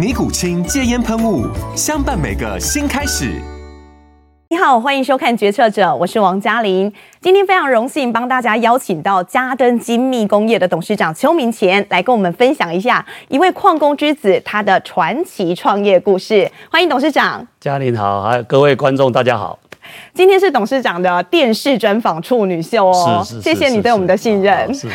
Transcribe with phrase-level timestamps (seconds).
[0.00, 1.46] 尼古清戒烟喷雾，
[1.76, 3.38] 相伴每个新开始。
[4.48, 6.90] 你好，欢迎收看《决策者》，我是王嘉玲。
[7.20, 16.50] 今天非常荣幸帮大家邀请到嘉登精密工业的董事长邱明乾来跟我们分享一下一位矿工之子他的传奇创业故事。
[16.70, 17.46] 欢迎董事长。
[17.60, 19.58] 嘉玲好，还有各位观众大家好。
[20.14, 24.72] 今天是董事长的电视专访处女秀哦，是是是，谢谢你对我们的信任。
[24.74, 24.88] 是，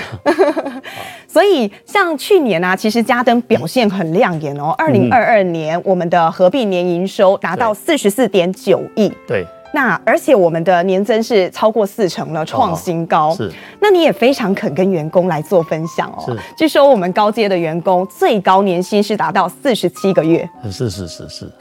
[1.27, 4.73] 所以像去年啊，其实嘉登表现很亮眼哦。
[4.77, 9.11] 二零二二年，我们的合并年营收达到四十四点九亿。
[9.27, 9.45] 对。
[9.75, 13.31] 那而且我们的年增是超过四成了，创新高。
[13.31, 13.51] 哦、是，
[13.81, 16.23] 那你也非常肯跟员工来做分享哦。
[16.25, 20.49] 是，据说我们高阶的员工最高年薪是达到四十七个月。
[20.71, 21.51] 是是是是。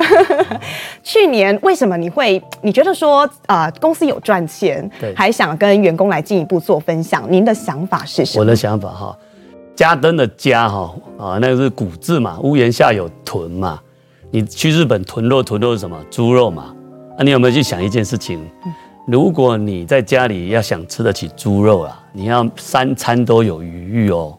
[1.03, 2.41] 去年为什么你会？
[2.63, 7.27] 你觉得说啊、呃，公司有赚钱，对，还想跟员工来进一步做分享？
[7.29, 8.43] 您的想法是什么？
[8.43, 9.19] 我的想法哈，
[9.75, 13.81] 家登的家哈啊，那个是古字嘛，屋檐下有豚嘛。
[14.31, 15.99] 你去日本囤肉，囤肉是什么？
[16.13, 16.73] 猪肉嘛。
[17.17, 18.41] 那、啊、你有没有去想一件事情？
[19.07, 24.37] 如果你在家里要想吃得起猪肉啊，你要三餐都有余裕哦。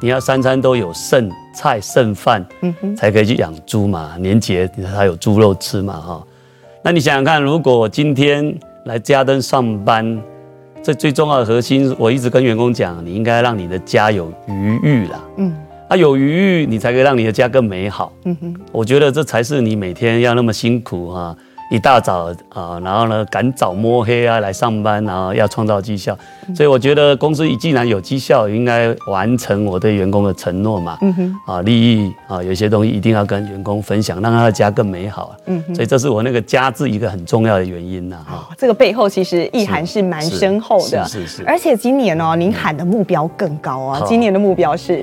[0.00, 2.44] 你要三餐都有剩菜剩饭，
[2.96, 4.16] 才可以去养猪嘛。
[4.18, 6.26] 年节才有猪肉吃嘛哈。
[6.82, 10.22] 那你想想看，如果我今天来嘉登上班，
[10.82, 15.24] 这最重要的核心，我一直跟员工讲，你应该让你的家有余裕啦。
[15.38, 15.52] 嗯，
[15.88, 18.12] 啊有余裕，你才可以让你的家更美好。
[18.24, 21.34] 嗯哼，我觉得这才是你每天要那么辛苦哈。
[21.70, 26.16] 一大早啊，然后呢，赶早摸黑啊来上班，然后要创造绩效，
[26.54, 30.98] 所以我觉得公司既然有绩效，应该完成我对员工的承诺嘛。
[31.00, 35.34] 嗯哼，啊，利益啊，有些东西一定要跟员工分享，让他的家更美好。
[35.46, 38.18] 嗯哼，所以这是我那个家字一个很重要的原因呐。
[38.26, 41.04] 哈，这个背后其实意涵是蛮深厚的。
[41.06, 41.44] 是是是。
[41.46, 45.02] 而且今年哦，您喊的目标更高啊，今年的目标是。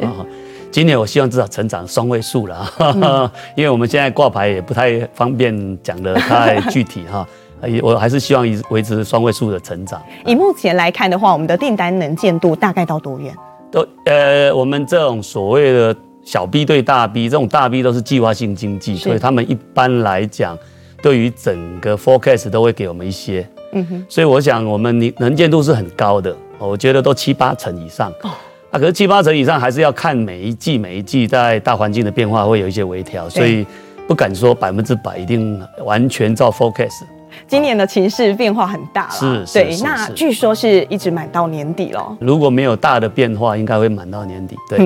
[0.72, 7.28] 今年我希望至少成长双位数了，嗯、 因为我们现在挂牌也不太方便讲得太具体哈，
[7.84, 10.02] 我还是希望维持双位数的成长。
[10.26, 13.36] 以目前来看的话，我们的订单能见度大概到多远？
[13.70, 20.58] 都呃，我们这种所谓的小 B 对大 B，这种大 B 都是计划性经济，所以他们一般来讲，
[21.02, 23.46] 对于整个 forecast 都会给我们一些。
[23.74, 28.10] 嗯哼，所以我想我们能能见度是很高的，我觉得都七八成以上。
[28.24, 28.32] 哦
[28.72, 33.66] 啊，可是七八成以上还是要看每一季每一季在大环境的变化会有一些微调，所以
[34.08, 37.04] 不敢说百分之百一定完全照 forecast。
[37.48, 42.18] 今年的情势变化很大了，是，是，对，那据说是一直满到年底了。
[42.20, 44.56] 如果没有大的变化，应该会满到年底。
[44.70, 44.80] 对，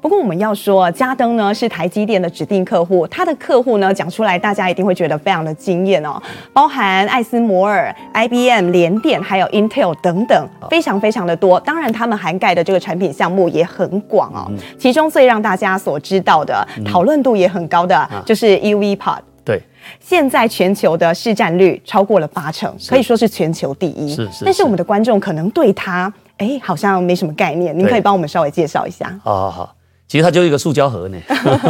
[0.00, 6.20] 不过我们要说，嘉登呢是台积电的指定客户，他的客户呢讲出来，大家一定会觉得非常的惊艳哦，
[6.52, 11.58] 包含艾斯摩尔、IBM、联电，还有 Intel 等等，非常非常的多。
[11.60, 14.50] 当然，他们涵盖的这个产品项目也很广哦。
[14.78, 19.18] 其中最让大家所知道的、讨论度也很高的，就是 EUV Pod。
[19.98, 24.14] 对，现在全球的市占率超过了八成，可以说是全球第一。
[24.14, 24.44] 是是，是。
[24.44, 27.76] 但是我们的观众可能对它，哎，好像没什么概念。
[27.78, 29.18] 您可以帮我们稍微介绍一下。
[29.22, 29.74] 好好好，
[30.08, 31.18] 其实它就是一个塑胶盒呢，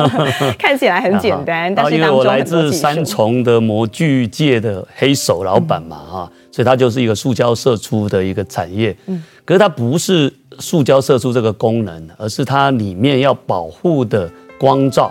[0.58, 8.96] 看起来很简单， 但是因为我来自三重的模具界的黑手老板嘛，哈、嗯，所以它就是一个塑胶射出的一个产业。
[9.06, 14.30] 嗯，可是它不是塑胶射出这个功能，而是它里面要保护的。
[14.60, 15.10] 光照，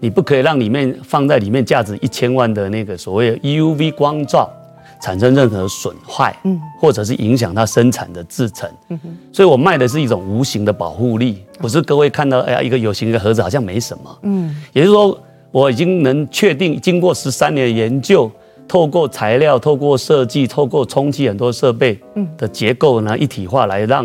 [0.00, 4.50] 你不可以让里面放在里面价值一千万的那个所谓 EUV 光照
[5.00, 6.36] 产生任何损坏，
[6.80, 8.68] 或者是影响它生产的制成，
[9.32, 15.16] 所以我卖的是一种无形的保护力，不是各位看到哎呀一个有形的盒子好像没什么，嗯，也就是说
[15.52, 18.28] 我已经能确定，经过十三年的研究，
[18.66, 21.96] 透过材料、透过设计、透过充气很多设备
[22.36, 24.04] 的结构呢一体化来让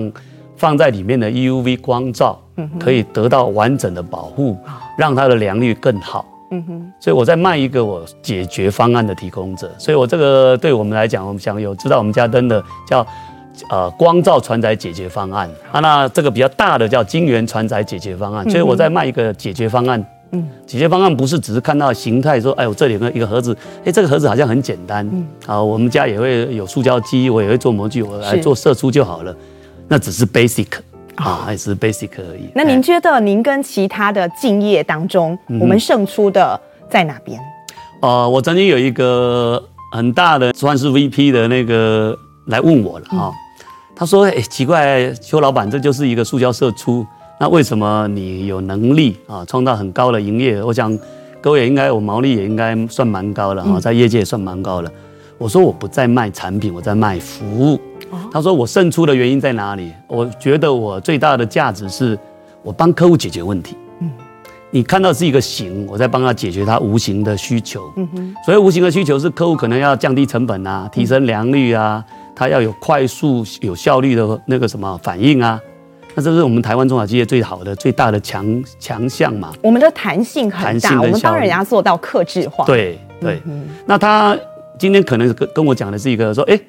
[0.64, 2.40] 放在里面的 EUV 光照
[2.80, 4.58] 可以得到完整的保护。
[4.96, 9.68] 让它的良率更好，嗯哼，所以我在卖一个我解决方案的提供者。
[9.76, 13.04] 所以我这个对我们来讲，我们想有知道我们家灯的叫
[13.72, 18.48] 呃光照传载解决方案啊，那这个比较大的叫晶圆传载解决方案。
[18.52, 20.06] 所以我在卖一个解决方案。
[20.30, 25.04] 嗯，解决方案不是只是看到形态说，哎，我这里有个一个盒子，哎，这个盒子好像很简单。
[25.12, 29.36] 嗯，啊，我们家也会有塑胶机，我也会做模具，我来做射出就好了。
[29.88, 30.68] 那只是 basic。
[31.16, 32.50] 啊，还是 basic 而已。
[32.56, 36.60] 那您觉得您跟其他的竞业当中，我们胜出的
[36.90, 37.40] 在哪边？
[38.02, 43.32] 呃，我曾经有一个很大的算是 VP 的那个来问我了啊，
[43.96, 47.06] 他说：“哎，奇怪，邱老板，这就是一个塑胶社出，
[47.40, 50.66] 那为什么你有能力啊，创造很高的营业额？
[50.66, 50.98] 我想
[51.40, 54.92] 各位也应该，我毛利也应该算蛮高的啊，在业界也算蛮高的。”
[55.38, 57.80] 我说：“我不在卖产品，我在卖服务。”
[58.34, 59.94] 他说：“我胜出的原因在哪里？
[60.08, 62.18] 我觉得我最大的价值是，
[62.64, 63.78] 我帮客户解决问题。
[64.00, 64.10] 嗯，
[64.72, 67.94] 你看到是一个形，我在帮他解决他无形的需求。
[67.96, 72.04] 嗯哼，所以无形的需求是客户可能要降低成本啊，提升良率啊，
[72.34, 75.62] 他要有快速有效率的那个什么反应啊。
[76.16, 79.54] 那这是我们台湾中小企业最好的最大的强强项嘛。
[79.62, 82.66] 我们的弹性很大，我们帮人家做到克制化。
[82.66, 83.40] 对对。
[83.86, 84.36] 那他
[84.80, 86.60] 今天可能跟跟我讲的是一个说，哎。”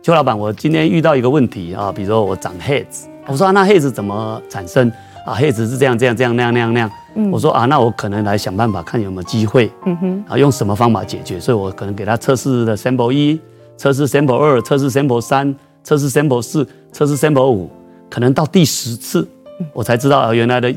[0.00, 4.90] 邱老板，我今天遇到一个问题啊，比如说我长 heads，我说那 heads 怎么产生
[5.26, 6.90] 啊？heads 是这样这样这样那样那样那样。
[7.14, 11.38] 嗯，我说啊，那我可能来想办法看有没有机会，嗯哼，啊，用什么方法解决？
[11.40, 13.38] 所以我可能给他测试的 sample 一，
[13.76, 17.68] 测试 sample 二，测试 sample 三，测试 sample 四，测试 sample 五，
[18.08, 19.28] 可能到第十次，
[19.74, 20.74] 我才知道啊，原来的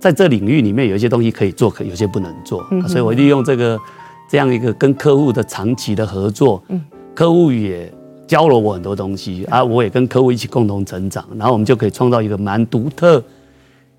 [0.00, 2.66] 在这领域里面有一些东西可以做，可有些不能做。
[2.88, 3.78] 所以我利用这个
[4.28, 6.84] 这样一个跟客户的长期的合作，嗯，
[7.14, 7.90] 客户也。
[8.28, 13.20] 教了我很多东西啊，我也跟客户一起共同成长，然后我们就可以创造一个蛮独特。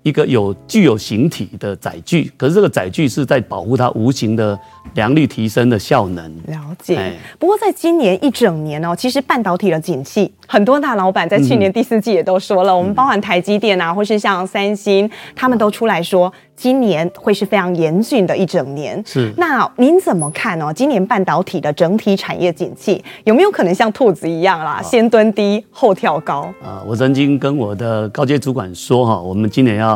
[0.02, 4.58] 一个有具有形体的载具，可是这个载具是在保护它无形的
[4.94, 6.24] 良率提升的效能。
[6.46, 7.12] 了解。
[7.38, 19.02] 不过在今年一整年哦，其实半导体的景气，很多大老板在去年第四季也都说了，我们包含台积电啊，或是像三星，他们都出来说，今年会是非常严峻的一整年。
[19.04, 19.30] 是。
[19.36, 20.72] 那您怎么看哦？
[20.72, 26.50] 今年半导体的整体产业景气有没有可能像兔子一样啦，先蹲低后跳高？
[26.62, 29.90] 啊，我曾经跟我的高阶主管说哈，我们今年要。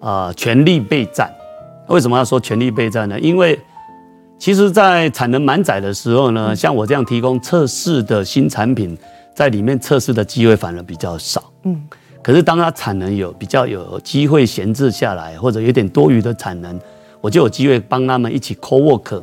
[0.00, 1.30] 啊，全力备战。
[1.88, 3.18] 为什么要说全力备战呢？
[3.20, 3.58] 因为
[4.38, 8.96] 其实，在产能满载的时候呢，像我这样提供测试的新产品，
[9.34, 11.42] 在里面测试的机会反而比较少。
[11.64, 11.82] 嗯。
[12.22, 16.78] 可是，当它产能有比较有机会闲置下来，或者有点多余的产能，
[17.20, 19.22] 我就有机会帮他们一起 co-work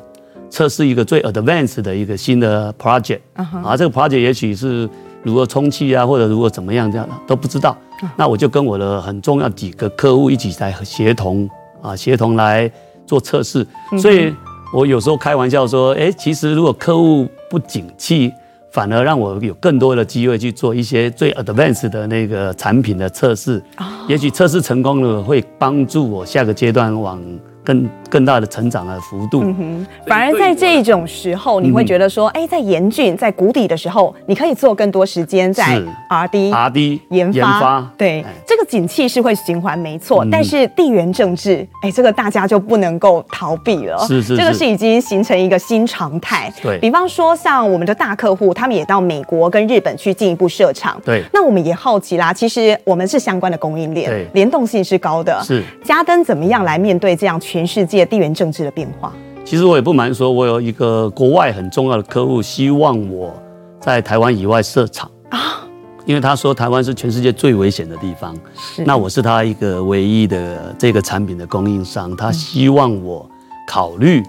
[0.49, 3.19] 测试一个最 advanced 的一个新的 project。
[3.35, 4.89] 啊，这个 project 也许是
[5.21, 7.77] 如何充气啊，或者如何怎么样这样的都不知道。
[8.15, 11.49] 那我就跟我的很重要几个客户一起来协同
[11.81, 12.71] 啊，协同来
[13.05, 13.65] 做测试。
[14.01, 14.33] 所以
[14.73, 18.31] 我有时候开玩笑说，哎，其实如果客户不景气，
[18.71, 23.63] 反而让我有更多的机会去做一些最 advanced 的那个产品的测试。
[24.07, 27.21] 也许测试成功了，会帮助我下个阶段往。
[27.65, 40.25] 更更大的成长的幅度，嗯哼，反而在这种时候，你会觉得说，哎，在严峻、在谷底的时候，你可以做更多时间在 R D R D 研发，对，这个景气是会循环，没错。
[40.31, 46.53] 但是地缘政治，哎，这个大家就不能够逃避了，是是，这个是已经形成一个新常态。
[46.61, 51.23] 对，比方说像我们的大客户，他们也到美国跟日本去进一步设厂，对。
[51.33, 55.63] 那我们也好奇啦，其实我们是相关的供应链，对，联动性是高的，是。
[55.83, 59.13] 嘉登怎么样来面对这样全世界地缘政治的变化，
[59.45, 63.33] 其实我也不瞒说，我有一个国外很重要的客户，希望我
[63.79, 65.65] 在台湾以外设厂啊，
[66.05, 68.83] 因为他说台湾是全世界最危险的地方，是。
[68.83, 73.25] 那我是他一个唯一的这个产品的供应商，他希望我
[73.65, 74.21] 考虑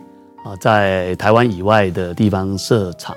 [0.45, 3.12] 啊，在台湾以外的地方设厂。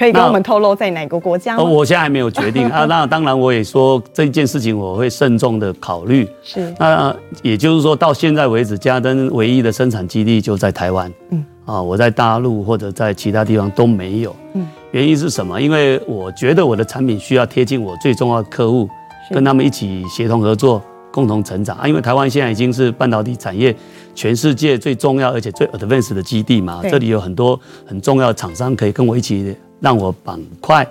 [0.00, 1.62] 可以跟我们透露在哪个国家吗？
[1.62, 2.86] 我现在还没有决定 啊。
[2.86, 6.26] 那当然，我也说这件事情我会慎重的考虑。
[6.42, 6.74] 是。
[6.78, 11.12] 那也就是说，到现在为止，家登唯一的生产基地就在台湾。
[11.28, 11.44] 嗯。
[11.66, 14.34] 啊，我在大陆或者在其他地方都没有。
[14.54, 14.66] 嗯。
[14.92, 15.60] 原因是什么？
[15.60, 18.88] 因为我觉得我的产品需要贴近我最重要的客户，
[19.30, 21.86] 跟他们一起协同合作，共同成长啊。
[21.86, 23.76] 因为台湾现在已经是半导体产业
[24.14, 26.80] 全世界最重要而且最 advanced 的基地嘛。
[26.84, 29.54] 这里有很多很重要的厂商可以跟我一起。
[29.80, 30.86] 让我板块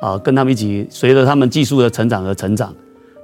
[0.00, 2.74] 啊，跟他们一起随着他们技术的成长而成长。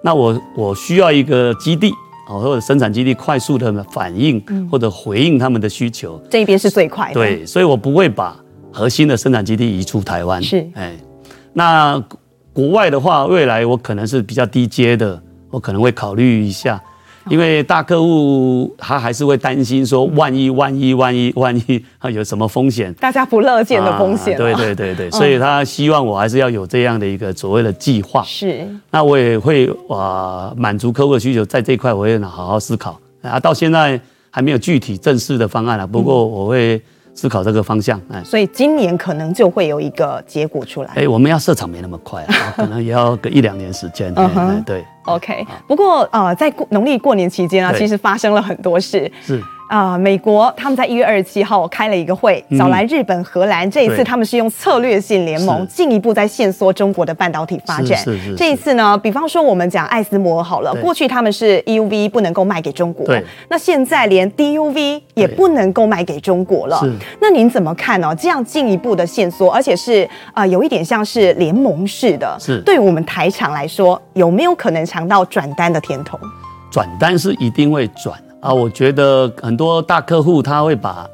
[0.03, 1.91] 那我我需要一个基地
[2.29, 6.21] 啊，或者生产基地快速的反应或者回应他们的需求。
[6.31, 7.15] 这边是最快的。
[7.15, 8.37] 对，所以我不会把
[8.73, 10.41] 核心的生产基地移出台湾。
[10.43, 10.97] 是，哎，
[11.53, 12.01] 那
[12.53, 15.21] 国外的话，未来我可能是比较低阶的，
[15.51, 16.81] 我可能会考虑一下。
[17.31, 24.39] 因为大客户他还是会担心说，万一万一万一万一啊有什么风险，大家不乐见的风险、啊。
[24.39, 28.23] 对对对对，所以他希望我还是要有这样的一个所谓的计划。
[28.25, 33.39] 是，那我也会啊满足客户的需求，在这一块我会好好思考啊。
[33.39, 36.81] 到现在还没有具体正式的方案啊，不过我会。
[37.19, 40.91] 思考这个方向，哎，所以今年可能就会有一个结果出来。
[40.95, 44.13] 哎，我们要设厂没那么快啊， 可能也要个一两年时间。
[44.15, 44.85] 嗯哼，对。
[45.07, 49.11] OK，不过呃，在过农历过年期间啊，其实发生了很多事。
[49.21, 49.43] 是。
[49.69, 53.71] 啊、呃，美国他们在一月二十七号开了一个会，找来日本、荷兰。
[53.71, 57.99] 这一次他们是用策略性联盟，进一步在限缩中国的半导体发展。
[58.37, 63.07] 这一次呢，比方说我们讲艾斯摩尔好了，过去他们是 EUV 不能够卖给中国，
[63.49, 66.81] 那现在连 DUV 也不能够卖给中国了。
[67.21, 68.15] 那您怎么看呢？
[68.19, 76.19] 这样进一步的限缩，而且是啊、呃，有一点像是联盟式的，是对我们台厂来说，有没有可能尝到转单的甜头？
[76.71, 78.19] 转单是一定会转。
[78.41, 81.09] 啊，我觉得很多大客户他会把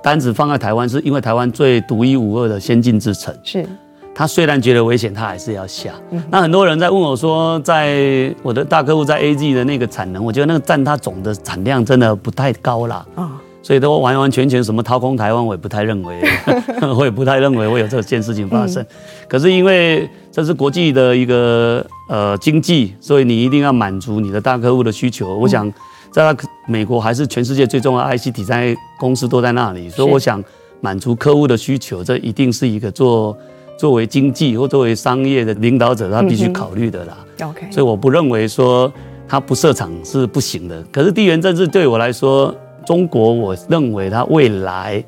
[0.00, 3.34] 单子放在台湾，是因为台湾最独一无二的先进之城。
[3.42, 3.66] 是，
[4.14, 5.92] 他虽然觉得危险，他还是要下。
[6.12, 13.04] 嗯、那很多人在问我说，在我的大客户在 AG 的那个产能，我觉得那个占他总的产量真的不太高啦。
[13.16, 13.30] 啊、哦，
[13.60, 16.22] 所以都完完全全什么掏空台湾，我也不太认为，
[16.96, 18.80] 我也不太认为会有这件事情发生。
[18.84, 18.86] 嗯、
[19.28, 25.36] 可是因为这是国际的一个呃经济，所以你一定要满足你的大客户的需求。
[25.36, 25.72] 我想。
[26.08, 26.36] 嗯在
[26.66, 30.42] 美国还是全世界最重要的 IC 设计公司都在那里，所以我想
[30.80, 33.36] 满足客户的需求，这一定是一个做
[33.78, 37.18] 作为经济或作为商业的领导者他必须考虑的啦。
[37.42, 38.92] OK，所以我不认为说
[39.28, 40.82] 他不设厂是不行的。
[40.90, 45.02] 可是地缘政治对我来说，中国我认为他未来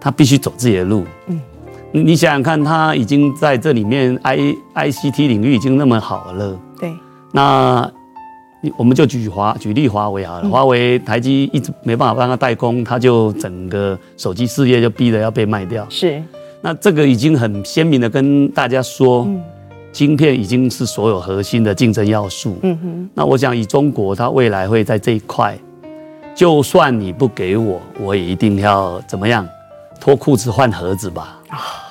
[0.00, 1.04] 他必须走自己的路。
[1.28, 1.40] 嗯，
[1.92, 4.38] 你想想看，他已经在这里面 I
[4.74, 6.58] ICT 领域已经那么好了。
[6.80, 6.92] 对，
[7.32, 7.90] 那。
[8.76, 15.86] 我们就举华举例华为好了，华为台积一直没办法帮他代工，他就整个手机事业就逼得要被卖掉。
[15.88, 16.22] 是，
[16.60, 19.26] 那这个已经很鲜明的跟大家说，
[19.92, 22.58] 晶片已经是所有核心的竞争要素。
[22.62, 25.56] 嗯哼，那我想以中国，它未来会在这一块，
[26.34, 29.46] 就算你不给我，我也一定要怎么样，
[30.00, 31.38] 脱裤子换盒子吧，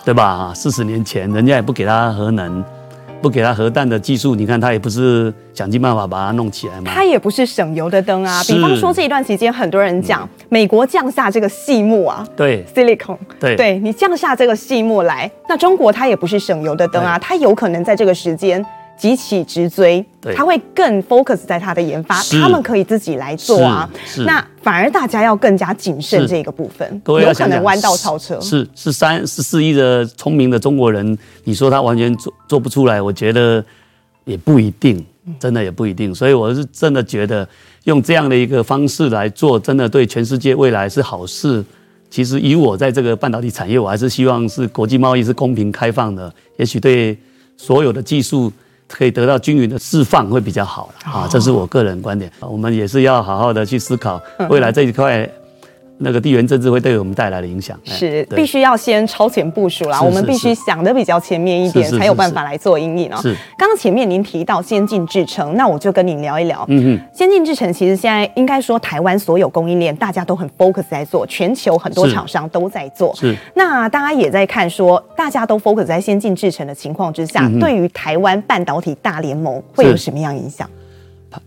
[0.03, 0.53] 对吧？
[0.53, 2.63] 四十年前人家也不给他核能。
[3.25, 6.84] 不给他核弹的技术，你看他也不是想尽办法把它弄起来嘛。
[6.86, 8.39] 他也不是省油的灯啊。
[8.44, 18.63] 比方说这一段期间，很多人讲美国降下这个细木啊，对，silicon，对，对你降下这个细木来，那中国它也不是省油的灯啊，它有可能在这个时间。
[18.98, 20.04] 急起直追，
[20.36, 23.90] 他会更 focus 在他的研发，他们可以自己来做啊。
[24.25, 28.40] 那反而大家要更加谨慎这个部分，有可能弯道超车。
[28.40, 33.64] 是是三十四亿的聪明的中国人，你说他完全做做不出来，我觉得
[34.24, 35.06] 也不一定，
[35.38, 36.16] 真的也不一定。
[36.16, 37.48] 所以我是真的觉得
[37.84, 41.64] 用这样的一个方式来做，真的对全世界未来是好事。
[42.10, 47.18] 其实以我在这个半导体产业，我还是希望是国际贸易是公平开放的，也许对
[47.58, 48.50] 所有的技术。
[48.88, 52.32] 可以得到均匀的释放会比较好了啊，这是我个人观点。
[52.39, 55.30] 我们也是要好好的去思考 未来这一块。
[55.98, 63.18] 那个地缘政治会对我们带来的影响是必须要先超前部署啦，我们必须想得比较前面一点，才有办法来做阴影哦。
[63.22, 66.66] 是，刚刚前面您提到先进制程，那我就跟您聊一聊。
[66.68, 73.16] 嗯嗯，先进制程其实现在应该说台湾所有供应链大家都很 focus 在做，全球很多厂商都在做。
[73.16, 80.70] 是，那大家也在看说，大家都 focus 在先进制程的情况之下，对于台湾半导体大联盟会有什么样影响？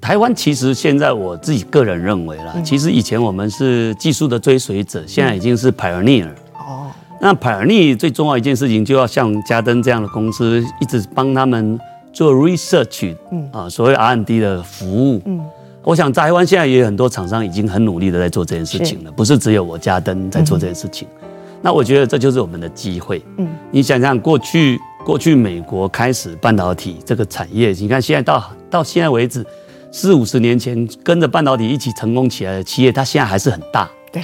[0.00, 6.28] 台湾其实现在我自己个人认为啦，其实以前我们是技术的追随者，现在已经是 pioneer。
[6.54, 6.90] 哦，
[7.20, 11.78] 那 pioneer 最重要一件事情，就要像嘉登这样的公司，一直帮他们
[12.12, 15.22] 做 research，嗯啊，所谓 R&D 的服务。
[15.24, 15.40] 嗯，
[15.82, 21.06] 我想台湾现在也有很多厂商已经很努力的在做这件事情了，不是只有我嘉登在做这件事情。
[21.60, 23.22] 那我觉得这就是我们的机会。
[23.36, 29.44] 嗯，你想想过去，过去美国开始半导体这个产业，你看现在到到现在为止。
[29.90, 33.88] 四五十年前跟着半导体一起成功起来的企业，它现在还是很大。
[34.10, 34.22] 对，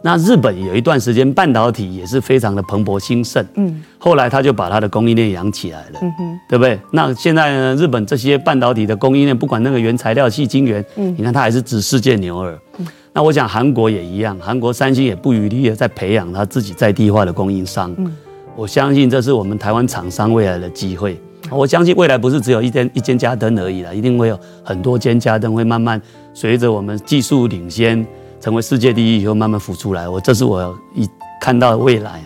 [0.00, 3.44] 那日本有一段时间半导体也是非常的蓬勃兴盛。
[3.56, 5.98] 嗯，后来他就把它的供应链养起来了。
[6.00, 6.78] 嗯哼，对不对？
[6.90, 12.58] 那现在呢，日本这些半导体的供应链，不管那个原材料、细晶圆，嗯，你看它还是指世界牛耳。
[12.78, 17.94] 嗯，那我想韩国也一样，韩国三星也不遗余力的在培养它自己在地化的供应商。
[17.98, 18.10] 嗯，
[18.54, 21.20] 我相信这是我们台湾厂商未来的机会。
[21.50, 26.00] 我相信未来不是只有一间一间家灯而已了，一定会有很多间家灯会慢慢
[26.34, 28.06] 随着我们技术领先，
[28.40, 30.08] 成为世界第一以后慢慢浮出来。
[30.08, 31.08] 我这是我一
[31.40, 32.20] 看到未来。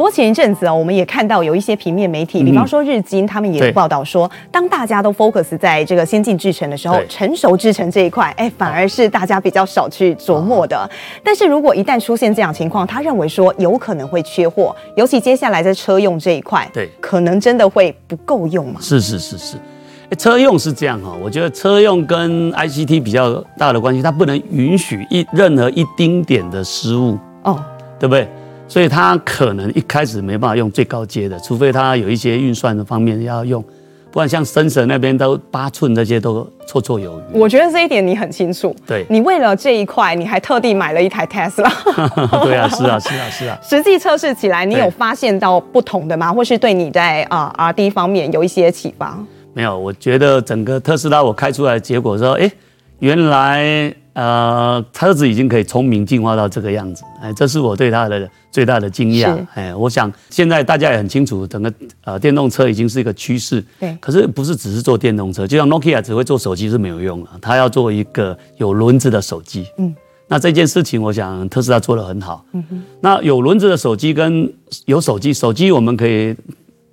[0.00, 10.88] 不过前一阵子啊，我们也看到有一些平面媒体，比方说日经，他们也有报道说，当大家都 focus 在这个先进制程的时候，成熟制程这一块，哎，反而是大家比较少去琢磨的。
[11.22, 18.80] 但是如果一旦出现这样情况，他认为说有可能会缺货，尤其接下来在车用这一块，对，可能真的会不够用嘛？
[18.80, 19.58] 是是是是。
[20.16, 27.62] 车用是这样哈，我觉得车用跟 ICT 比较大的关系，它不能允许一任何一丁点的失误哦，
[27.98, 28.26] 对不对？
[28.70, 33.62] 所以它可能一开始没办法用最高阶的，除非它有一些运算的方面要用，
[34.12, 37.22] 不然像 Sensor 那边都八寸这些都绰绰有余。
[37.36, 41.68] 我觉得这一点你很清楚，对，你为了这一块，你还特地买了一台 Tesla。
[42.46, 43.58] 对啊，是啊，是啊，是啊。
[43.68, 46.32] 实际测试起来，你有发现到不同的吗？
[46.32, 49.18] 或是对你在啊 R&D 方面有一些启发？
[49.52, 52.48] 没有，我觉得整个特斯拉我开出来的结果说，哎，
[53.00, 59.36] 原来呃车子已经可以聪明进化到这个样子，哎，这是我对它的最大的惊讶。
[59.54, 61.72] 哎，我想现在大家也很清楚，整个
[62.04, 63.64] 呃电动车已经是一个趋势。
[63.78, 63.96] 对。
[64.00, 69.66] 可是不是只是做电动车，就像 Nokia 只会做手机是没有用的，它要做一个有轮子的手机。
[69.78, 69.94] 嗯。
[70.26, 72.44] 那这件事情，我想特斯拉做得很好。
[72.52, 72.82] 嗯哼。
[73.00, 74.52] 那有轮子的手机跟
[74.86, 76.34] 有手机，手机我们可以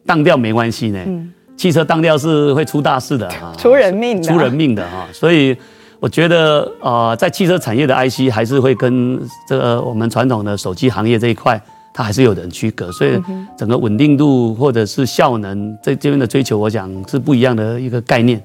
[0.06, 1.04] 当掉没关系呢。
[1.06, 1.34] 嗯。
[1.56, 5.08] 汽车当掉是会出大事的哈，出人命的，出人命的哈。
[5.12, 5.58] 所以
[6.00, 11.60] 我觉得呃，在汽车产业的 IC 还是会跟这个我们传统的手机行业这一块，
[11.94, 12.92] 它还是有点区隔。
[12.92, 13.20] 所以
[13.58, 18.42] 整个稳定度或者是效能这这边的追求，我想是不一样的一个概念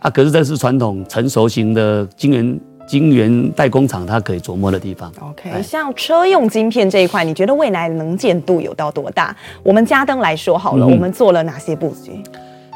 [0.00, 0.10] 啊。
[0.10, 2.60] 可是这是传统成熟型的晶圆。
[2.88, 5.12] 晶圆代工厂，它可以琢磨的地方。
[5.20, 9.36] OK，像车用晶片这一块，你觉得未来能见度有到多大？
[9.62, 12.12] 我们家登来说好了，嗯、我们做了哪些布局？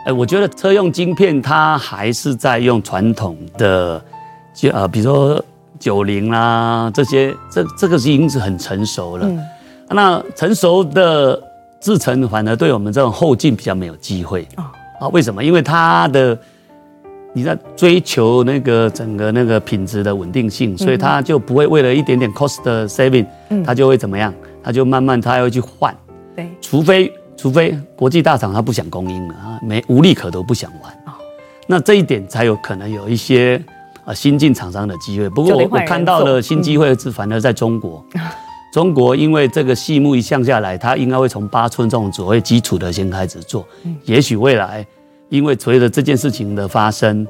[0.04, 4.02] 哎，我觉得车用晶片它还是在用传统的，
[4.54, 5.44] 就呃，比如说
[5.78, 9.26] 九零啦这些，这这个是已经是很成熟了。
[9.26, 9.40] 嗯、
[9.88, 11.40] 那成熟的
[11.80, 14.73] 制程反而对我们这种后进比较没有机会啊？
[15.00, 15.42] 啊，为什么？
[15.42, 16.38] 因为它的。
[17.35, 23.25] 你在追求那个整个那个品质的稳定性，所以它就不会为了一点点 cost saving，
[23.64, 24.30] 它就会怎么样？
[24.62, 25.97] 它就慢慢它要去换。
[26.37, 27.11] 对，除非
[27.42, 30.92] 除非国际大厂他不想供应了啊，没无利可图不想玩。
[31.66, 33.61] 那这一点才有可能有一些
[34.05, 35.28] 啊新进厂商的机会。
[35.28, 38.05] 不过我我看到的新机会是反而在中国，
[38.72, 43.66] 中国因为这个细目一向下来，它应该会从八寸这种所谓基础的先开始做，
[44.05, 44.87] 也许未来。
[45.28, 47.26] 因为随着这件事情的发生，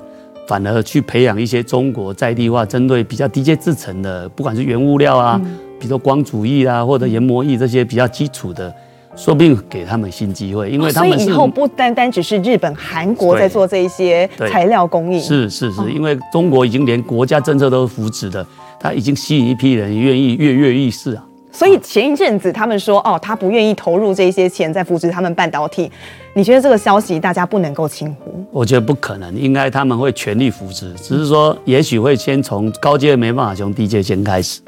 [0.47, 5.41] 反而去培养一些中国在地化、针对比较低阶制程的，不管是原物料啊，
[5.81, 8.75] 比如说光阻液啊，或者研磨液这些比较基础的，
[9.15, 18.45] 说不定给他们新机会，因为他们以后不单单只是日本、韩国在做这一些材料供应，是是是，因为中国已经连国家政策都扶持的，
[18.81, 21.23] 他已经吸引一批人愿意跃跃欲试啊。
[21.53, 25.93] 所以前一阵子他们说哦，他不愿意投入这些钱在扶持他们半导体，
[26.33, 28.43] 你觉得这个消息大家不能够轻忽？
[28.51, 34.63] 我觉得不可能，应该他们会全力扶持，只是说也许会先从高阶没办法从低阶先开始。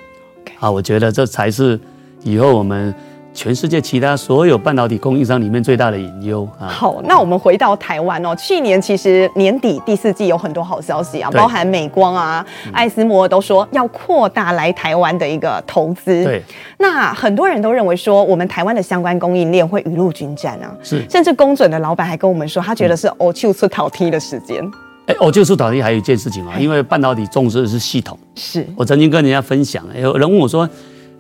[0.57, 1.81] 好，我觉得这才是
[2.23, 2.95] 以后我们。
[3.35, 6.69] 全世界其他所有半导体供应商里面最大的隐忧啊！
[6.69, 8.35] 好，那我们回到台湾哦。
[8.37, 16.23] 去年其实年底第四季有很多好消息啊，包含美光啊、艾斯摩尔都说要扩大来台湾的一个投资。
[16.23, 16.41] 对，
[16.79, 20.73] 那很多人都认为说，我们台湾的相关供应链会雨露均沾啊。
[20.83, 24.65] 是，甚至工准的老板还跟我们说，他觉得是欧就出考梯的时间。
[25.07, 28.17] 哎，欧就出考题还有一件事情啊，因为半导体重视的是系统。
[28.37, 30.69] 是我曾经跟人家分享，有人问我说。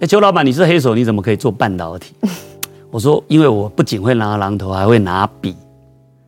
[0.00, 2.14] 哎，邱老板，你是黑手，你怎么可以做半导体？
[2.90, 5.54] 我说，因为我不仅会拿榔头，还会拿笔。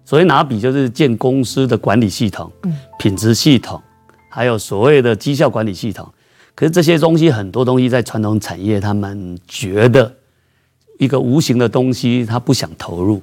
[0.04, 2.50] 所谓拿笔，就是建公司的管理系统、
[2.96, 3.82] 品质系统，
[4.30, 6.08] 还有所谓的绩效管理系统。
[6.54, 10.14] 可是这些东西，很多东西在传统产业，他们觉得
[10.98, 13.20] 一个无形的东西，他不想投入。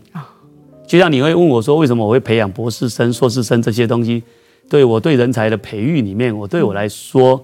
[0.85, 4.21] 就像你会问我说，为什么我会培养博士生、硕士生这些东西？
[4.69, 7.41] 对我对人才的培育里面，我对我来说。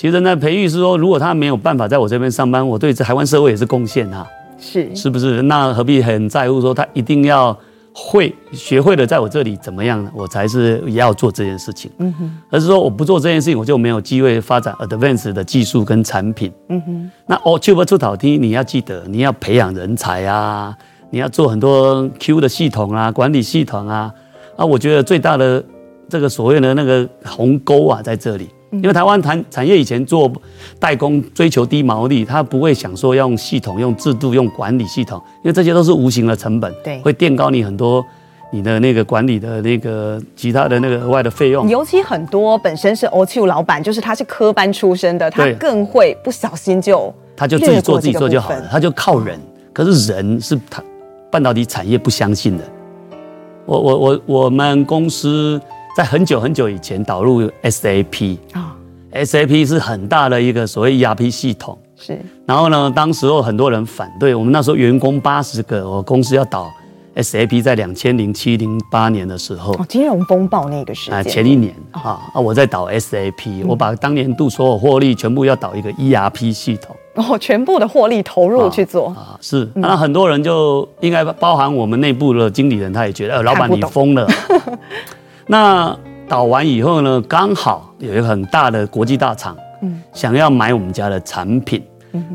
[0.00, 4.26] 其实呢，培育是说，如果他没有办法在我这边上班，我对这台湾社会也是贡献啊，
[4.58, 5.42] 是是不是？
[5.42, 7.54] 那何必很在乎说他一定要
[7.92, 10.10] 会学会了在我这里怎么样呢？
[10.14, 11.90] 我才是也要做这件事情。
[11.98, 16.50] 嗯哼，而是说我不做这件事情，我就没有机会发展 advanced 的技术跟产品。
[16.70, 20.74] 嗯哼，那哦，就不出头题，你要记得，你要培养人才啊，
[21.10, 24.10] 你要做很多 Q 的系统啊，管理系统啊。
[24.56, 25.62] 啊，我觉得最大的
[26.08, 28.48] 这个所谓的那个鸿沟啊，在这里。
[28.70, 30.30] 因为台湾产产业以前做
[30.78, 38.04] 代工，追求低毛利，他不会想说要用系统、用制度、用管理系统，因为这些都是无形的成本，对，会垫高你很多
[38.52, 41.68] 你的那个管理的那个其他的那个额外的费用。
[41.68, 49.38] 尤其很多本身是 O T O 老板，就是他是科班出身的，他更会不小心就他就自己做自己做就好了，他就靠人。
[49.72, 50.82] 可是人是他
[51.30, 52.64] 半导体产业不相信的。
[53.66, 55.60] 我我我我们公司
[55.96, 58.76] 在很久很久以前导入 SAP 啊
[59.12, 61.76] ，SAP 是很大的一个所谓 ERP 系统。
[61.96, 62.18] 是。
[62.46, 66.70] 然后呢，当时候很多人反对，我们那时候员工八十个，我公司要导
[67.16, 76.96] SAP，在两千零七零八年的时候，哦，金融风暴那个时间，前一年啊啊，我在导 SAP，我把当年度所有获利全部要导一个 ERP 系统。
[77.14, 79.08] 哦，全部的获利投入去做。
[79.08, 79.68] 啊，是。
[79.74, 84.26] 那很多人就应该包含我们内部的经理人，他也觉得，呃，老板你疯了。
[85.50, 91.82] 那导完以后呢，刚好有一个很大的国际大厂，嗯，想要买我们家的产品，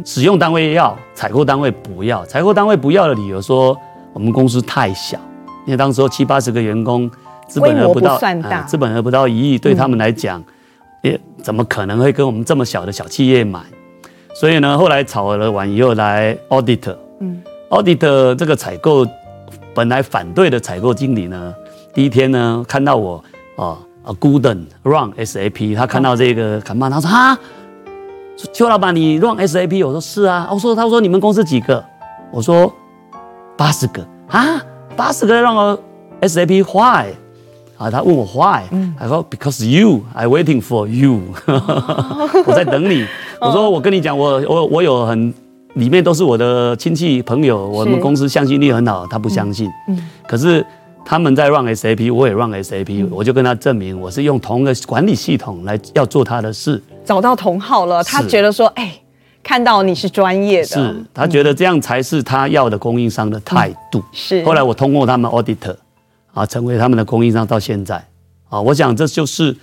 [0.03, 2.25] 使用单位要，采购单位不要。
[2.25, 3.73] 采购单位不要的理由说，
[4.11, 5.17] 我们公司太小，
[5.65, 7.09] 因为当时候七八十个员工，
[7.47, 8.19] 资本额不到，
[8.67, 10.43] 资本额不到一亿，对他们来讲，
[11.01, 13.61] 也怎么可能会跟我们这么小的小企业买？
[14.33, 19.07] 所以呢，后来吵了完以后来 audit，嗯，audit 这个采购
[19.73, 21.55] 本来反对的采购经理呢，
[21.95, 23.23] 第一天呢看到我
[23.55, 27.37] 啊啊 Gooden run SAP，他看到这个看板，他说哈，
[28.51, 31.81] 邱老板你 run SAP，我说是啊，我说他说你们公司几个？
[32.31, 32.71] 我说
[33.55, 34.61] 八十个啊，
[34.97, 35.77] 八十个 run
[36.19, 37.13] SAP why？
[37.77, 38.63] 啊，他问我 why？
[38.99, 40.01] 他说 because you.
[40.13, 41.21] I waiting for you，
[42.45, 43.05] 我在等你。
[43.39, 45.33] 我说我跟你讲，我我我有很
[45.75, 49.71] 里面都是我的亲戚朋友，我们公司向心力很好，他不相信。
[49.87, 50.65] 嗯，可是
[51.05, 56.81] 他们在 run SAP，我也 run SAP，我就跟他证明我是用同一个管理系统来要做他的事。
[57.05, 58.99] 找到同号了，他觉得说，哎，
[59.43, 64.03] 看到你是专业的，是他觉得这样才是他要的供应商的态度。
[64.11, 65.75] 是，后来我通过他们 auditor
[66.33, 68.03] 啊，成为他们的供应商到现在
[68.49, 69.55] 啊，我想这就是。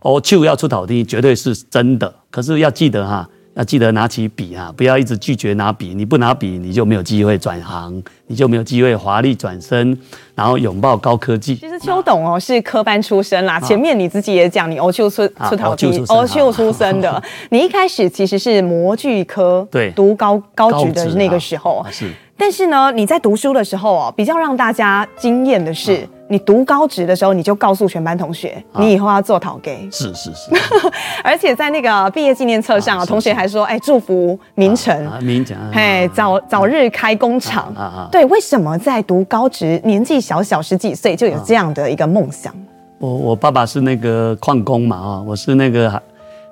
[0.00, 2.14] 哦，就要出土地，绝对是真的。
[2.30, 5.92] 可是要记得哈，要记得拿起笔啊，不要一直拒绝拿笔。
[5.92, 9.98] 你不拿笔，你就没有机会转行，你就没有机会华丽转身，
[10.36, 11.56] 然后拥抱高科技。
[11.56, 17.20] 其实邱董哦是科班出身啦，前面你自己也讲，你欧秋出出头地，欧秋出身的。
[17.50, 22.08] 你一开始其实是模具科，对，读高高职的那个时候是。
[22.36, 26.08] 但是呢，你在读书的时候哦，比较让大家惊艳的是。
[26.30, 29.88] 你读高职的时候，你就告诉全班同学，你以后要做陶给。
[29.90, 30.50] 是是是，
[31.24, 37.74] 而且在那个毕业纪念册上啊，同学还说，哎，祝福明成，明成，嘿，早早日开工厂。
[38.12, 42.54] 对，为什么在读高职，年纪小小十几岁就有这样的一个梦想？
[42.98, 46.02] 我我爸爸是那个矿工嘛，啊，我是那个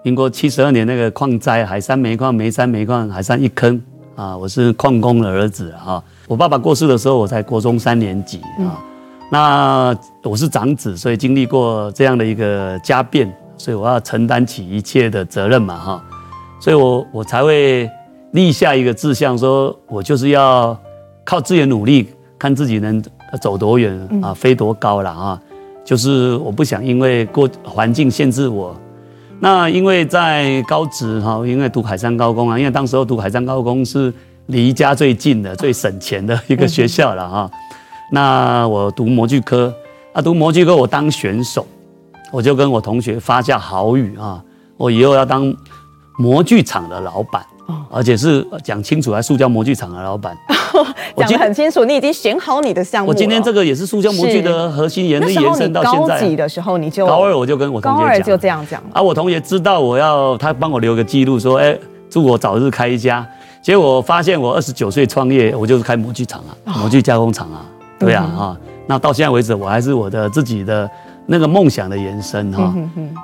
[0.03, 3.79] 民国七十二年那个矿灾，海山煤矿、煤山煤矿、海山一坑
[4.15, 6.03] 啊，我是矿工的儿子啊。
[6.27, 8.81] 我爸爸过世的时候，我才国中三年级啊。
[9.29, 16.05] 那我是长子，所以经历过这样的一个家变，所以我要承担起一切的责任嘛，哈，
[16.61, 17.91] 所以我我才会
[18.31, 20.79] 立下一个志向，说我就是要
[21.25, 22.09] 靠自己的努力，
[22.39, 23.03] 看自己能
[23.41, 25.41] 走多远啊，飞多高了啊，
[25.85, 28.77] 就是我不想因为过环境限制我，
[29.41, 34.15] 那因为在高职哈，因为读海山高工啊，因为当时候读海山高工是
[34.47, 37.51] 离家最近的、最省钱的一个学校了哈。
[38.11, 39.73] 那我读模具科，
[40.13, 41.67] 啊，读模具科我当选手，
[42.33, 44.43] 我就跟我同学发下豪语啊，
[44.77, 45.55] 我以后要当
[46.19, 47.45] 模具厂的老板，
[47.91, 50.37] 而且是讲清楚，还塑胶模具厂的老板，
[51.19, 53.11] 讲得很清楚，你已经选好你的项目。
[53.11, 56.21] 我今天这个也是塑胶模具的核心原理延伸到现在。
[56.21, 61.77] 高几的时候你就高二我就跟我同学讲，高二就这样讲啊，我同学知道我要他帮我留个记录，说哎，
[62.09, 63.27] 祝我早日开一家。
[63.61, 67.67] 结果我发现我二十九岁创业，我就是开模具厂啊，模具加工厂啊。
[67.99, 70.89] 对啊，哈，那到现在为止，我还是我的自己的
[71.27, 72.75] 那个梦想的延伸哈。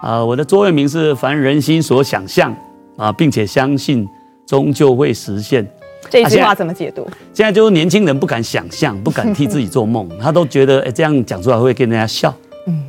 [0.00, 2.54] 啊，我的座右铭是“凡人心所想象
[2.96, 4.08] 啊，并且相信
[4.46, 5.66] 终究会实现”。
[6.08, 7.06] 这一句话怎么解读？
[7.34, 12.34] 现在就是年轻人不敢想象，不敢替自己做梦，他都觉得哎，这样讲出来会跟人家笑。
[12.66, 12.82] 嗯，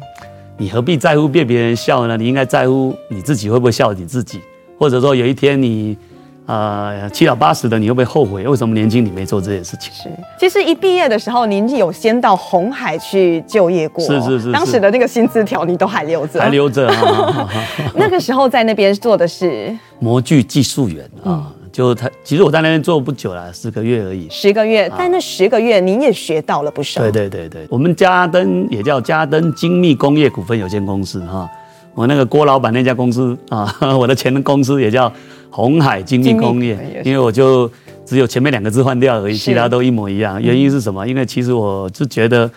[0.58, 2.16] 你何必在乎被别人笑呢？
[2.16, 4.40] 你应该在乎你自己会不会笑你自己，
[4.80, 5.98] 或者说有一天你。
[6.46, 8.46] 呃，七老八十的，你会不会后悔？
[8.46, 9.92] 为什么年轻你没做这件事情？
[9.94, 16.92] 是，其实一毕业的时候，您有先到红海去就业过，是是是，是，当时的那个薪资条你都还留着，还留着。
[17.96, 24.28] 那个时候在那边做的是模具技术员啊，就他其实我在那边做不久了，十个月而已。
[24.30, 27.00] 十个月，但那十个月您也学到了不少。
[27.00, 31.50] 对对对对，我们嘉登也叫嘉登精密工业股份有限公司哈，
[31.94, 35.12] 我那个郭老板那家公司啊， 我的前公司也叫。
[35.56, 37.70] 鸿海精密工业，因为我就
[38.08, 40.42] 只有前面两个字换掉而已，其他都一模一样。
[40.42, 41.08] 原因是什么？
[41.08, 42.50] 因为其实我是觉得，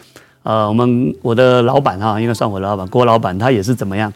[0.43, 4.11] 呃，我们我的老板哈，应该算我的老板郭老板，他也是怎么样？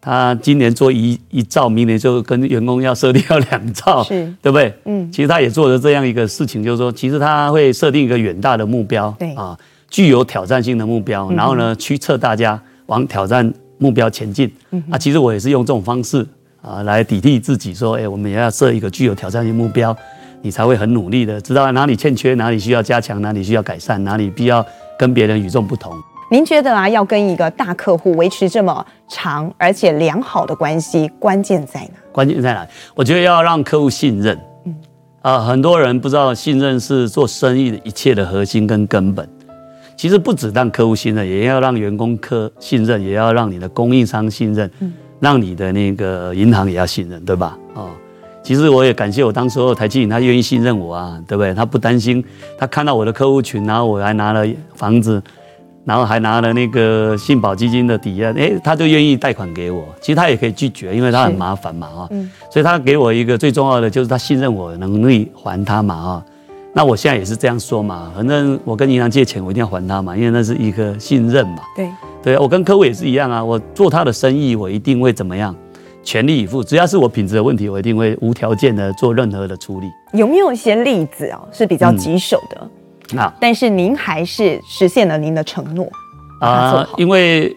[0.00, 4.72] 他今年做一一兆，明年就跟员工要设定要两兆，是，对不对？
[4.84, 14.48] 嗯，其实他也做了这样一个事情，就是说，其实他会设定一个远大的目标，对啊，具有挑战性的目标，然后呢，驱策大家往挑战目标前进。
[14.70, 16.24] 嗯，啊，其实我也是用这种方式
[16.62, 19.96] 啊来抵替自己，说，哎，我们也要设一个具有挑战性目标，
[20.42, 24.64] 你才会很努力的知道哪里欠缺，哪里需要加强，哪里需要改善，哪里必要
[24.96, 25.92] 跟别人与众不同。
[26.30, 31.90] 您觉得啊，要跟一个大客户维持这么长而且良好的关系，关键在哪？
[32.12, 32.64] 关键在哪？
[32.94, 34.38] 我觉得要让客户信任。
[34.64, 34.76] 嗯，
[35.22, 39.28] 啊，很多人不知道信任是做生意的一切的核心跟根本。
[40.00, 47.58] 其实不止让客户信任，也要让员工客信任，也要让你的供应商信任，嗯，让你的那个银行也要信任，对吧？
[47.74, 47.90] 哦，
[48.42, 51.52] 其实我也感谢我当时候台积电，他愿意信任我啊，对不对？
[51.52, 52.24] 他不担心，
[52.56, 54.42] 他看到我的客户群，然后我还拿了
[54.74, 55.22] 房子。
[55.82, 59.82] 然后还拿了那个信保基金的抵押，哎，他就愿意贷款给我。
[59.98, 66.24] 其实他也可以拒绝，因为他很麻烦嘛，啊，嗯，所以他给我一个最重要的就是他信任我能力还他嘛，啊，
[66.72, 71.90] 那我现在也是这样说嘛，反正我跟银行借钱，我一定要还他嘛，因为那是一个信任嘛，对，
[72.22, 75.54] 对，我跟客户也是一样啊，我做他的生意，我一定会怎么样，
[76.02, 79.86] 全力以赴，只要是我品质的问题，我一定会无条件的做任何的处理。
[80.12, 82.58] 有没有一些例子啊，是比较棘手的？
[82.60, 82.70] 嗯
[83.12, 85.90] 那但是您还是实现了您的承诺
[86.40, 87.52] 啊，因为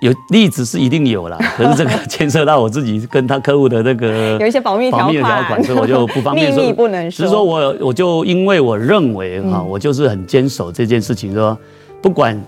[0.00, 5.10] 有例子是一定有啦， 可是这个牵涉到我自己跟他客户的那个 有一些保密的条
[5.44, 7.16] 款，所以我就 不方便说，秘密不能说。
[7.16, 11.58] 只是说我我就因为我认为哈，我就是很坚守这件事情，说
[12.00, 12.40] 不管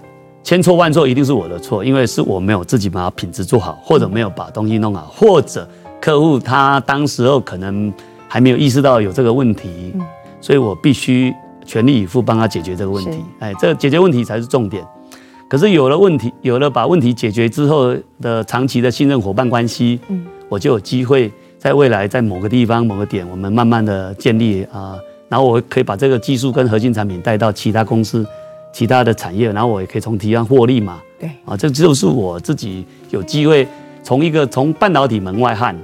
[0.42, 5.68] 千错万错，一定是我的错，因为是我没有自己把品质做好，或者没有把东西弄好，或者
[6.00, 7.92] 客户他当时候可能
[8.28, 9.94] 还没有意识到有这个问题，
[10.40, 11.34] 所以我必须。
[11.66, 14.84] 全力以赴帮他解决这个问题，哎，这个解决问题才是重点。
[15.50, 24.96] 可是有了问题，有了把问题解决之后的长期的信任伙伴关系，嗯，我就有机会在未来在某个地方某个点，我们慢慢的建立啊，
[25.28, 28.24] 然后我可以把这个技术跟核心产品带到其他公司、
[28.72, 33.66] 其他的产业，然后我也可以从提案获利嘛，对，啊，这就是我自己有机会
[34.04, 35.76] 从一个从半导体门外汉。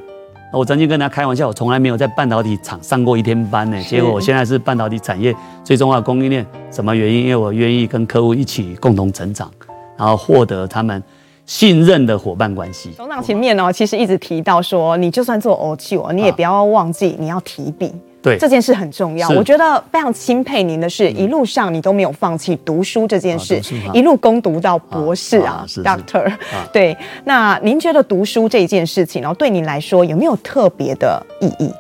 [0.53, 3.83] 我曾经跟他开玩笑，我从来没有在半导体厂上过一天班呢。
[3.83, 7.25] 结果我现在是半导体产业最重要的供应链，什么原因？
[7.25, 9.51] 因为我愿意跟客户一起共同成长，
[9.99, 11.03] 然后获得他们
[11.45, 12.93] 信任的伙伴关系。
[12.97, 17.93] 董事长前面呢，其实一直提到说，你就算做 OQ，你也不要忘记你要提笔。
[18.27, 19.29] 对，这件事很重要。
[19.29, 23.63] 我觉得非常钦佩您的是，一路上你都没有放弃读书这件事，
[23.95, 26.33] 一路攻读到博士啊，Doctor。
[26.73, 31.71] 对，那您觉得读书这一件事情，然后对您来说有没有特别的意义？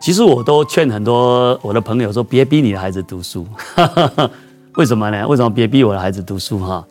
[0.00, 3.44] 其实我都劝很多我的朋友说，别逼你的孩子读书。
[4.76, 5.26] 为什么呢？
[5.26, 6.60] 为什么别逼我的孩子读书？
[6.60, 6.86] 哈，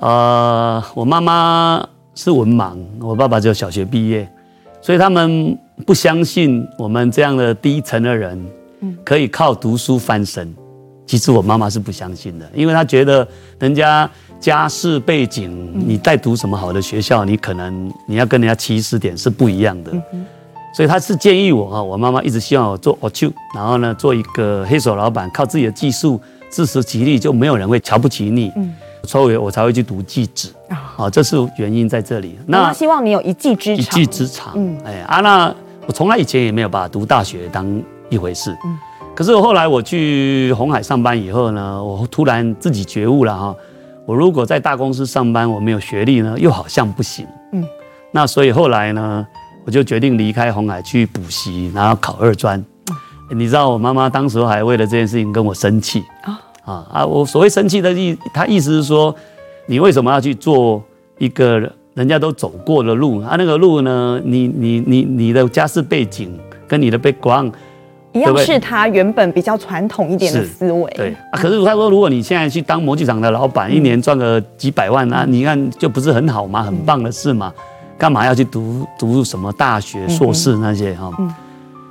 [0.00, 4.28] 呃，我妈妈是文盲，我爸爸只有小学毕业，
[4.84, 5.58] 所以他们。
[5.84, 8.40] 不相信我们这样的低层的人，
[9.02, 10.54] 可以靠读书翻身。
[11.04, 13.26] 其实我妈妈是不相信的，因为她觉得
[13.58, 19.90] 人家家世背景，你在读什么好的学校，你可能你要跟人家起始点是不一样的。
[20.72, 28.52] 所以她是建议我哈，我妈妈一直希望我做 OQ，然后呢做一个黑手老板，靠自己的技术自食其力，就没有人会瞧不起你。
[29.04, 30.48] 所以我才会去读技职
[30.96, 32.38] 啊，这是原因在这里。
[32.46, 34.52] 那希望你有一技之长，一技之长。
[34.56, 35.54] 嗯，哎啊那。
[35.86, 37.66] 我从来以前也没有把读大学当
[38.08, 38.78] 一回事，嗯，
[39.14, 43.54] 可是我后来我去红海上班以后呢，我突然自己觉悟了哈，
[44.06, 47.62] 我如果在大公司上班，我没有学历呢，又好像不行，嗯，
[48.12, 49.26] 那所以后来呢，
[49.66, 52.64] 我就决定离开红海去补习，然后考二专。
[53.30, 56.02] 你知道我妈妈当时还为了这件事情跟我生气。
[56.22, 57.06] 啊啊啊！
[57.06, 59.14] 我所谓生气的意，他意思是说，
[59.66, 60.82] 你为什么要去做
[61.18, 61.70] 一个？
[61.94, 64.20] 人家都走过的路，啊，那个路呢？
[64.24, 67.52] 你你你你的家世背景跟你的 background
[68.12, 70.92] 一样，是他原本比较传统一点的思维。
[70.96, 76.64] 对啊，可是他说，如果你现在去当模具厂的老板，一年赚个几百万啊，你看就不是很好吗？
[76.64, 77.54] 很棒的事嘛，
[77.96, 81.12] 干嘛要去读读什么大学、硕士那些哈？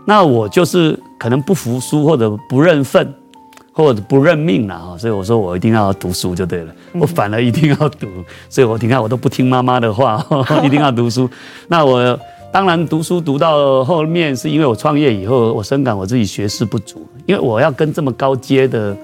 [0.04, 3.14] 那我就是可能不服输或者不认份。
[3.74, 8.08] 或者不认命了哈，所以我说我一定要读书就对了，我反而一定要读，
[8.48, 10.24] 所以我你看我都不听妈妈的话，
[10.64, 11.28] 一定要读书。
[11.68, 12.18] 那我
[12.52, 18.96] 当然读书读到后面，是因为我创业以后，我深感我自己学识不足，因为我要跟这么高阶的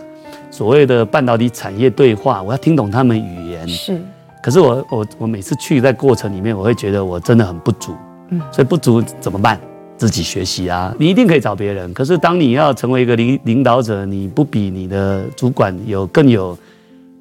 [0.51, 3.67] 所谓的半导体产业对话，我要听懂他们语言。
[3.67, 3.99] 是，
[4.43, 7.95] 可是我我我每次去在过程里面，我会觉得我真的很不足，
[8.29, 9.60] 嗯，所以不足怎么办？
[9.99, 11.93] 自己学习啊，你一定可以找别人。
[11.93, 16.57] 可是当你要成为一个领领导者，你不比你的主管有更有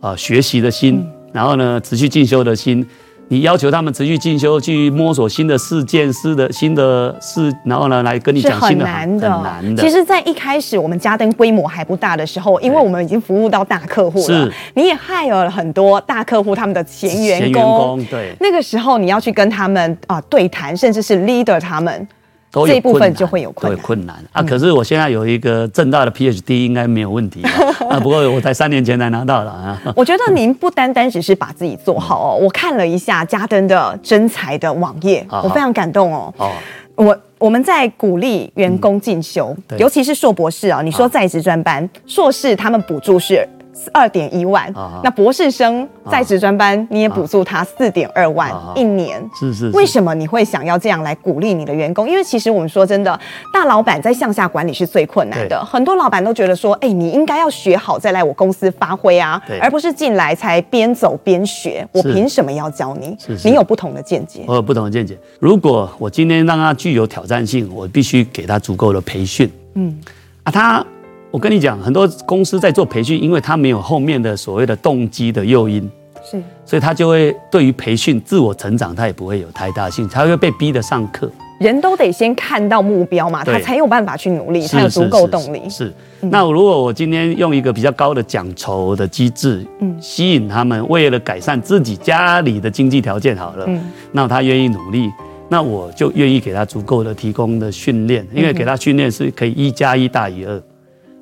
[0.00, 2.86] 啊学习的心，然后呢持续进修的心，
[3.26, 9.28] 你要求他们持续进修，去摸索新的事件、新的新的事，然后呢，来跟你讲新的，难的。
[9.28, 9.82] 很难的。
[9.82, 17.60] 其实，在一开始我们家登规模还不大的时候，因为我们已经服务到大客户了，你也害了很多大客户他们的前员工。
[17.60, 22.06] 员工对，那个时候你要去跟他们啊、呃、对谈，甚至是 leader 他们。
[22.50, 24.42] 这一部分就会有困难，困难啊！
[24.42, 27.42] 可是我现在有一个正大的 PhD，应该没有问题
[27.90, 28.00] 啊。
[28.00, 29.80] 不过我在三年前才拿到了啊。
[29.94, 36.32] 我觉得您不单单只是把自己做好哦，我看了一下嘉登的真才的网页，我非常感动哦。
[36.38, 36.50] 哦，
[36.94, 40.80] 我我们在鼓励员工进修，尤其是硕博士啊。
[40.82, 43.46] 你说在职专班，硕士他们补助是。
[43.92, 49.70] 二点一万，那博士生在职专班你也补助他四点二万一年，是是。
[49.70, 52.08] 为什么你会想要这样来鼓励你的员工？
[52.08, 53.18] 因为其实我们说真的，
[53.52, 55.64] 大老板在向下管理是最困难的。
[55.64, 61.86] 很多老板都觉得说，哎，你应该要学好再来我公司发挥啊，而不是进来才边走边学。
[61.92, 63.16] 我凭什么要教你？
[63.44, 64.44] 你有不同的见解。
[64.46, 65.18] 我有不同的见解。
[65.38, 69.50] 如果我今天让他具有挑战性，我必须给他足够的培训。
[69.74, 69.98] 嗯，
[70.42, 70.84] 啊，他。
[71.30, 75.88] 我跟你讲，很多公司在做培训，因为他没有后面的所谓的动机的诱因，
[76.24, 81.30] 是，所以他就会对于培训、自我成长，他也不会有太大兴趣，他会被逼的上课。
[81.60, 85.60] 人都得先看到目标嘛，他才有办法去努力，才有足够动力。
[85.68, 95.10] 是，那如果我今天用一个比较高的奖酬的机制，嗯，吸引他们，为了改善自己家里的经济条件好了，嗯，那他愿意努力，
[95.50, 100.62] 那我就愿意给他足够的提供的训练，因为给他训练是可以一加一大于二。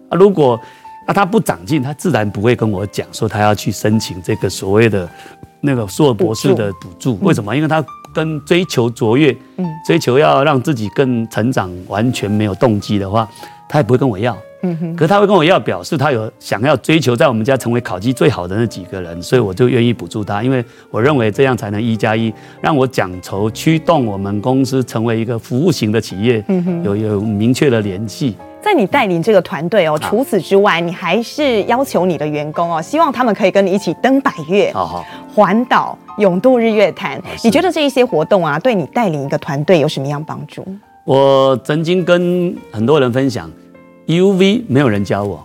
[0.08, 0.60] 啊，如果
[1.06, 5.08] 啊他不长进，他自然不会跟我讲说他要去申请这个所谓的
[5.60, 7.18] 那个硕博士的补助。
[7.22, 7.54] 为什么？
[7.54, 13.28] 因为他跟追求卓越，嗯，追求要让自己更成长，完全没有动机的话，
[13.68, 14.36] 他也不会跟我要。
[14.62, 14.96] 嗯哼。
[14.96, 28.34] 可是他会跟我要，表示他有想要追求在我们家成为考绩最好的那几个人，所以我就愿意补助他，因为我认为这样才能一加一，让我奖酬驱动我们公司成为一个服务型的企业，嗯哼，有有明确的联系。
[28.66, 34.74] 在你带领这个团队哦，除此之外，你还是要求你的员工哦，希望他们可以跟你一起登百岳、
[35.32, 37.22] 环岛、勇渡日月潭。
[37.44, 40.66] 你觉得这一些活动啊，对你带领一个团队有什么样帮助？
[41.04, 43.48] 我曾经跟很多人分享
[44.08, 45.40] ，UV 没有人教我，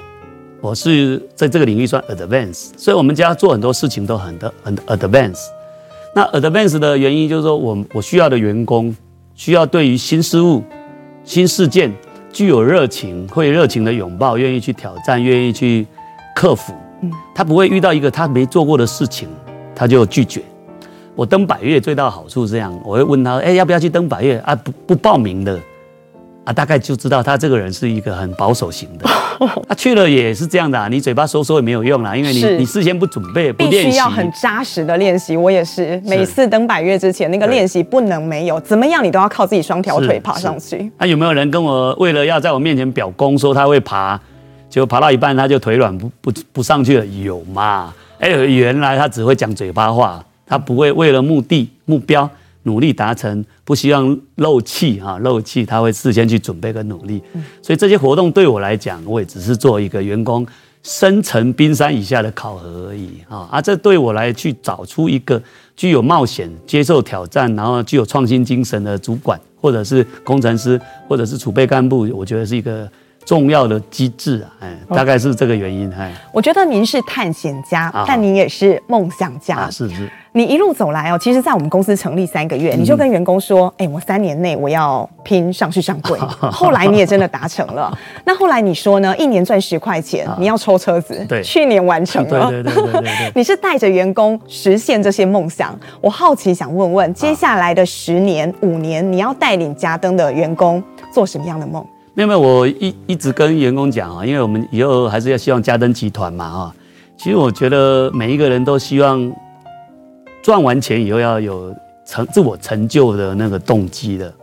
[0.59, 5.41] 我是在这个领域算 advance，所以我们家做很多事情都很的很 advance。
[6.15, 8.95] 那 advance 的原因就是说我我需要的员工
[9.35, 10.63] 需要对于新事物、
[11.23, 11.93] 新事件。
[12.33, 15.85] 具有热情，会热情的拥抱，愿意去挑战，愿意去
[16.35, 16.73] 克服。
[17.01, 19.27] 嗯，他不会遇到一个他没做过的事情，
[19.75, 20.41] 他就拒绝。
[21.15, 24.55] 我登百越最大的好处是这样，我会问他，哎，要不要去登百越啊？
[24.55, 25.59] 不不报名的。
[26.51, 29.09] 啊，大概就知道他这个人是一个很保守型的。
[29.67, 35.37] 他去了也是这样的啊，你嘴巴说说也没有用啦，因为你你事先不准备，不练习，必须要很扎实的练习。
[35.37, 40.91] 我也是，每次登百越之前那个练习不能没有，怎么样你都要靠自己双条腿爬上去。
[40.97, 44.19] 那有没有人跟我为了要在我面前表功，说他会爬，
[44.69, 47.05] 结果爬到一半他就腿软不不不上去了？
[47.05, 47.93] 有嘛？
[48.19, 52.29] 哎，原来他只会讲嘴巴话，他不会为了目的目标。
[52.63, 55.17] 努力达成，不希望漏气啊！
[55.19, 57.21] 漏气，他会事先去准备跟努力。
[57.61, 60.45] 所以这些活动对我来讲，我也只是做一个员工
[60.83, 63.47] 深层冰山以下的考核而已啊！
[63.51, 65.41] 啊，这对我来去找出一个
[65.75, 72.89] 具有冒险、接受挑战，然后具有创新精神的主管，或者是工程师，或者是储备干部，我觉得是一个
[73.25, 74.51] 重要的机制啊！
[74.61, 75.91] 哎，大概是这个原因。
[75.93, 79.55] 哎，我觉得您是探险家，但您也是梦想家。
[79.55, 80.11] 啊，是是。
[80.33, 86.17] 你一路走来哦，其实，在我们公司成立三个月，你就跟员工说：“哎、欸，我三年内我要拼上市上柜。
[86.49, 87.91] ”后来你也真的达成了。
[88.23, 89.13] 那后来你说呢？
[89.17, 91.25] 一年赚十块钱，你要抽车子。
[91.27, 92.49] 对，去年完成了。
[92.49, 93.31] 对对对对对，对。
[93.35, 95.77] 你是带着员工实现这些梦想。
[95.99, 100.81] 我好奇想问问，接下来的十年、五年，你要带领家登的员工
[101.13, 101.85] 做什么样的梦？
[102.13, 106.75] 没有没有，我一一直跟员工讲啊，因为我们以后还是要希望家登集团嘛啊。
[107.17, 109.31] 其实我觉得每一个人都希望。
[110.43, 111.71] 赚完钱以后要有
[112.03, 114.33] 成自我成就的那个动机的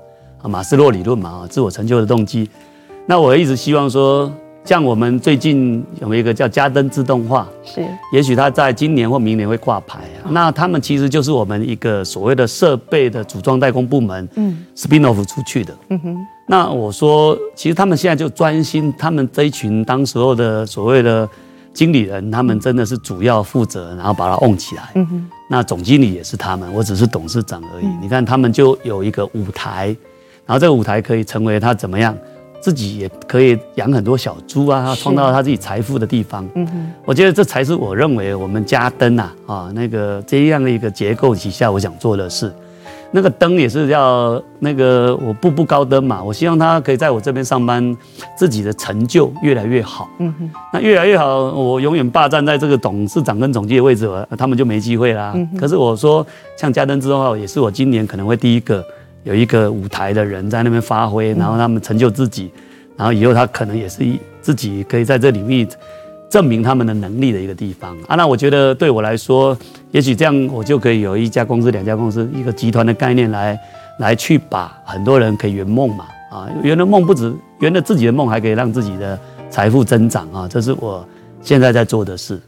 [0.41, 2.49] 啊，马斯洛理论嘛啊，自我成就的动机。
[3.05, 4.33] 那我一直希望说，
[4.69, 10.29] 像我们最近有一个叫家登自动化，是，也许他在今年或明年会挂牌啊。
[10.29, 15.75] 那他们其实就是我们一个所谓的设备的组装代工部门，嗯，spin off 出去的。
[15.89, 16.27] 嗯哼。
[16.47, 21.27] 那我说，其实他们现在就专心，他们这一群当时候的所谓的。
[21.75, 24.91] 经理人他们真的是主要负责，然后把它 on 起来。
[24.97, 25.31] 嗯哼。
[25.49, 27.87] 那总经理也是他们，我只是董事长而已。
[28.03, 29.97] 你看他们就有一个舞台，
[30.45, 32.17] 然后这个舞台可以成为他怎么样
[32.61, 36.47] 自己也可以养很多小猪啊，创造他自己财富的地方。
[36.55, 42.53] 嗯哼，我觉得这才是我认为我们家灯呐啊那个这样的一个结构底下，我想做的事。
[43.11, 47.97] 那个灯也是要那个我步步高登嘛，我希望他可以在我这边上班，
[48.37, 50.07] 自己的成就越来越好。
[50.19, 55.35] 嗯哼，那越来越好，我永远霸占在这个董事长跟总经理的位置，他们就没机会啦。
[55.59, 56.27] 可是我说，
[56.59, 58.85] 像家登自动化，也是我今年可能会第一个
[59.29, 62.51] 有一个舞台的人在那边发挥，然后他们成就自己，
[62.97, 65.69] 然后以后他可能也是一自己可以在这领域。
[66.31, 69.57] 证明他们的能力的一个地方啊，那我觉得对我来说，
[69.93, 73.59] 也许这样我就可以有一家公司、两家公司、一个集团的概念来
[73.99, 79.19] 来去把很多人可以圆梦嘛啊，圆了梦不止圆了自己的梦，还可以让自己的
[79.49, 81.03] 财富增长啊，这是我
[81.41, 82.39] 现在在做的事，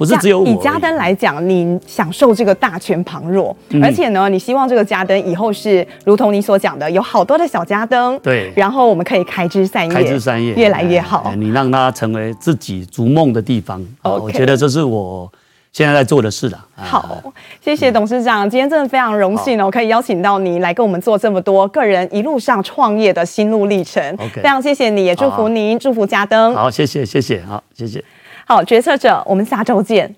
[0.00, 0.46] 不是只有我。
[0.46, 11.30] 以家登来讲，你享受这个大权旁若，嗯、而且呢，你希望这个家登以后是如同你所讲的，有好多的小家登，对，然后我们可以开枝散叶，开枝散叶，越来越好。
[11.36, 14.22] 你让它成为自己逐梦的地方，Okay.
[14.22, 15.30] 我觉得这是我
[15.70, 16.66] 现在在做的事了。
[16.74, 17.22] 好，
[17.62, 24.02] 谢谢董事长，嗯、今天真的非常荣幸哦，好可以邀请到你来跟我们做这么多个人一路上创业的心路历程。
[24.16, 24.40] Okay.
[24.40, 26.54] 非常谢谢你，也祝福您，好祝福家登。
[26.54, 28.02] 好，谢谢，谢谢，好，谢谢。
[28.50, 30.12] 好决策者我们下周见。